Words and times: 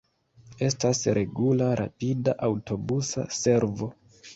Estas 0.67 1.01
regula 1.19 1.69
rapida 1.83 2.37
aŭtobusa 2.51 3.31
servo. 3.47 3.97